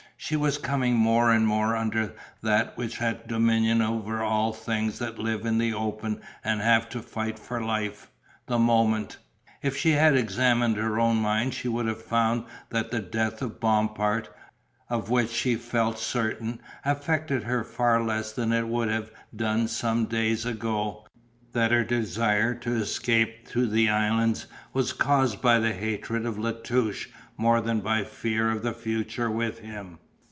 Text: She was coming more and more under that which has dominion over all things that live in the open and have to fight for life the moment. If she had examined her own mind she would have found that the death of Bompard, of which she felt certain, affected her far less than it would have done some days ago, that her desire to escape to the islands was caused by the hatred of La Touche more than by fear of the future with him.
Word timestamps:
She 0.23 0.35
was 0.35 0.59
coming 0.59 0.93
more 0.97 1.31
and 1.31 1.47
more 1.47 1.75
under 1.75 2.13
that 2.43 2.77
which 2.77 2.97
has 2.99 3.15
dominion 3.25 3.81
over 3.81 4.21
all 4.21 4.53
things 4.53 4.99
that 4.99 5.17
live 5.17 5.47
in 5.47 5.57
the 5.57 5.73
open 5.73 6.21
and 6.43 6.61
have 6.61 6.87
to 6.89 7.01
fight 7.01 7.39
for 7.39 7.59
life 7.59 8.07
the 8.45 8.59
moment. 8.59 9.17
If 9.63 9.75
she 9.75 9.93
had 9.93 10.15
examined 10.15 10.77
her 10.77 10.99
own 10.99 11.15
mind 11.17 11.55
she 11.55 11.67
would 11.67 11.87
have 11.87 12.03
found 12.03 12.43
that 12.69 12.91
the 12.91 12.99
death 12.99 13.41
of 13.41 13.59
Bompard, 13.59 14.29
of 14.91 15.09
which 15.09 15.31
she 15.31 15.55
felt 15.55 15.97
certain, 15.97 16.61
affected 16.85 17.41
her 17.43 17.63
far 17.63 18.03
less 18.03 18.31
than 18.31 18.53
it 18.53 18.67
would 18.67 18.89
have 18.89 19.09
done 19.35 19.67
some 19.67 20.05
days 20.05 20.45
ago, 20.45 21.07
that 21.53 21.71
her 21.71 21.83
desire 21.83 22.53
to 22.53 22.75
escape 22.75 23.47
to 23.49 23.65
the 23.67 23.89
islands 23.89 24.45
was 24.71 24.93
caused 24.93 25.41
by 25.41 25.57
the 25.57 25.73
hatred 25.73 26.27
of 26.27 26.37
La 26.37 26.51
Touche 26.51 27.07
more 27.37 27.59
than 27.59 27.79
by 27.81 28.03
fear 28.03 28.51
of 28.51 28.61
the 28.61 28.71
future 28.73 29.29
with 29.31 29.57
him. 29.57 29.97